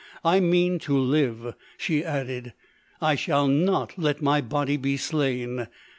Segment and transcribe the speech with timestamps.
[0.25, 2.53] I mean to live," she added.
[3.01, 5.67] "I shall not let my body be slain!